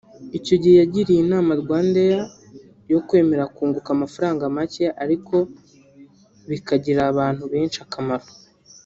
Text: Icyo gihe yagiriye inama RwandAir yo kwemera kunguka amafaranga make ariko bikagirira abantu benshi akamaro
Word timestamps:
Icyo 0.37 0.55
gihe 0.61 0.75
yagiriye 0.81 1.19
inama 1.25 1.51
RwandAir 1.61 2.19
yo 2.91 2.99
kwemera 3.07 3.43
kunguka 3.55 3.89
amafaranga 3.97 4.43
make 4.55 4.85
ariko 5.03 5.35
bikagirira 6.49 7.03
abantu 7.11 7.43
benshi 7.53 7.77
akamaro 7.85 8.27